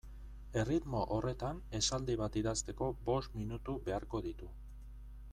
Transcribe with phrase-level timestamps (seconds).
[0.59, 4.49] Erritmo horretan esaldi bat idazteko bost minutu beharko ditu.